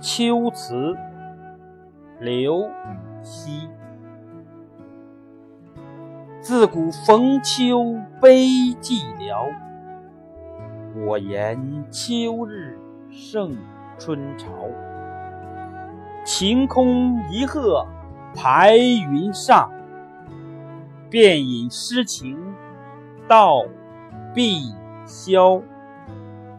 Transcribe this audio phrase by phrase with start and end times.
[0.00, 0.96] 秋词
[2.20, 3.68] 刘禹锡
[6.40, 8.46] 自古逢秋悲
[8.80, 9.52] 寂寥
[11.04, 12.78] 我言秋日
[13.10, 13.56] 胜
[13.98, 14.46] 春朝
[16.24, 17.86] 晴空一鹤
[18.34, 19.78] 排云上。
[21.10, 22.36] 便引诗情
[23.26, 23.64] 到
[24.34, 24.74] 碧
[25.06, 25.62] 霄